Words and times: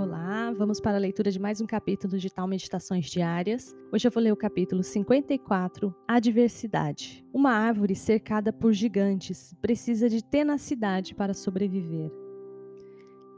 Olá, 0.00 0.54
vamos 0.56 0.80
para 0.80 0.96
a 0.96 1.00
leitura 1.00 1.28
de 1.28 1.40
mais 1.40 1.60
um 1.60 1.66
capítulo 1.66 2.18
de 2.18 2.30
Tal 2.30 2.46
Meditações 2.46 3.06
Diárias. 3.06 3.74
Hoje 3.92 4.06
eu 4.06 4.12
vou 4.12 4.22
ler 4.22 4.32
o 4.32 4.36
capítulo 4.36 4.80
54, 4.80 5.92
Adversidade. 6.06 7.26
Uma 7.34 7.50
árvore 7.50 7.96
cercada 7.96 8.52
por 8.52 8.72
gigantes 8.72 9.56
precisa 9.60 10.08
de 10.08 10.22
tenacidade 10.22 11.16
para 11.16 11.34
sobreviver. 11.34 12.12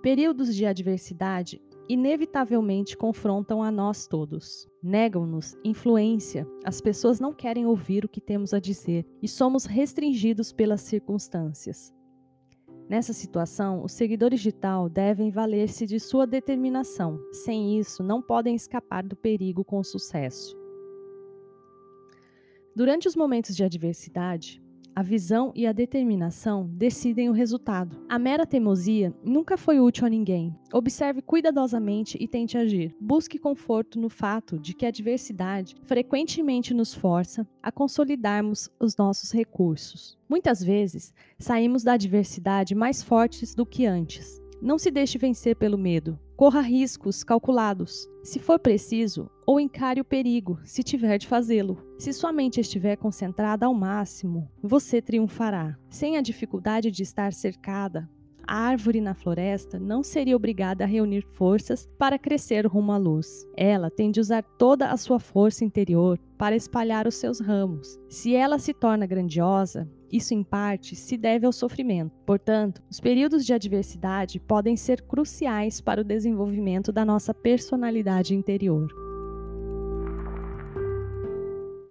Períodos 0.02 0.54
de 0.54 0.66
adversidade 0.66 1.62
inevitavelmente 1.88 2.94
confrontam 2.94 3.62
a 3.62 3.70
nós 3.70 4.06
todos. 4.06 4.68
Negam-nos 4.82 5.56
influência, 5.64 6.46
as 6.62 6.78
pessoas 6.78 7.18
não 7.18 7.32
querem 7.32 7.64
ouvir 7.64 8.04
o 8.04 8.08
que 8.08 8.20
temos 8.20 8.52
a 8.52 8.60
dizer 8.60 9.06
e 9.22 9.26
somos 9.26 9.64
restringidos 9.64 10.52
pelas 10.52 10.82
circunstâncias. 10.82 11.98
Nessa 12.90 13.12
situação, 13.12 13.84
os 13.84 13.92
seguidores 13.92 14.40
de 14.40 14.50
Tal 14.50 14.88
devem 14.88 15.30
valer-se 15.30 15.86
de 15.86 16.00
sua 16.00 16.26
determinação. 16.26 17.20
Sem 17.30 17.78
isso, 17.78 18.02
não 18.02 18.20
podem 18.20 18.56
escapar 18.56 19.04
do 19.04 19.14
perigo 19.14 19.64
com 19.64 19.80
sucesso. 19.84 20.58
Durante 22.74 23.06
os 23.06 23.14
momentos 23.14 23.54
de 23.54 23.62
adversidade, 23.62 24.60
a 25.00 25.02
visão 25.02 25.50
e 25.54 25.66
a 25.66 25.72
determinação 25.72 26.68
decidem 26.74 27.30
o 27.30 27.32
resultado. 27.32 27.96
A 28.06 28.18
mera 28.18 28.44
teimosia 28.44 29.14
nunca 29.24 29.56
foi 29.56 29.80
útil 29.80 30.04
a 30.04 30.10
ninguém. 30.10 30.54
Observe 30.74 31.22
cuidadosamente 31.22 32.18
e 32.20 32.28
tente 32.28 32.58
agir. 32.58 32.94
Busque 33.00 33.38
conforto 33.38 33.98
no 33.98 34.10
fato 34.10 34.58
de 34.58 34.74
que 34.74 34.84
a 34.84 34.90
adversidade 34.90 35.74
frequentemente 35.84 36.74
nos 36.74 36.92
força 36.92 37.48
a 37.62 37.72
consolidarmos 37.72 38.68
os 38.78 38.94
nossos 38.94 39.32
recursos. 39.32 40.18
Muitas 40.28 40.62
vezes, 40.62 41.14
saímos 41.38 41.82
da 41.82 41.94
adversidade 41.94 42.74
mais 42.74 43.02
fortes 43.02 43.54
do 43.54 43.64
que 43.64 43.86
antes. 43.86 44.39
Não 44.62 44.78
se 44.78 44.90
deixe 44.90 45.16
vencer 45.16 45.56
pelo 45.56 45.78
medo. 45.78 46.18
Corra 46.36 46.60
riscos 46.60 47.24
calculados. 47.24 48.08
Se 48.22 48.38
for 48.38 48.58
preciso, 48.58 49.30
ou 49.46 49.58
encare 49.58 50.00
o 50.00 50.04
perigo, 50.04 50.58
se 50.64 50.82
tiver 50.82 51.18
de 51.18 51.26
fazê-lo. 51.26 51.82
Se 51.98 52.12
sua 52.12 52.32
mente 52.32 52.60
estiver 52.60 52.96
concentrada 52.96 53.66
ao 53.66 53.74
máximo, 53.74 54.50
você 54.62 55.00
triunfará. 55.00 55.76
Sem 55.88 56.16
a 56.16 56.20
dificuldade 56.20 56.90
de 56.90 57.02
estar 57.02 57.32
cercada, 57.32 58.08
árvore 58.50 59.00
na 59.00 59.14
floresta 59.14 59.78
não 59.78 60.02
seria 60.02 60.36
obrigada 60.36 60.84
a 60.84 60.86
reunir 60.86 61.22
forças 61.32 61.88
para 61.98 62.18
crescer 62.18 62.66
rumo 62.66 62.92
à 62.92 62.96
luz. 62.96 63.46
Ela 63.56 63.90
tem 63.90 64.10
de 64.10 64.20
usar 64.20 64.42
toda 64.42 64.88
a 64.90 64.96
sua 64.96 65.18
força 65.20 65.64
interior 65.64 66.18
para 66.36 66.56
espalhar 66.56 67.06
os 67.06 67.14
seus 67.14 67.40
ramos. 67.40 67.98
Se 68.08 68.34
ela 68.34 68.58
se 68.58 68.74
torna 68.74 69.06
grandiosa, 69.06 69.88
isso, 70.10 70.34
em 70.34 70.42
parte, 70.42 70.96
se 70.96 71.16
deve 71.16 71.46
ao 71.46 71.52
sofrimento. 71.52 72.12
Portanto, 72.26 72.82
os 72.90 72.98
períodos 72.98 73.46
de 73.46 73.52
adversidade 73.52 74.40
podem 74.40 74.76
ser 74.76 75.02
cruciais 75.02 75.80
para 75.80 76.00
o 76.00 76.04
desenvolvimento 76.04 76.92
da 76.92 77.04
nossa 77.04 77.32
personalidade 77.32 78.34
interior. 78.34 78.88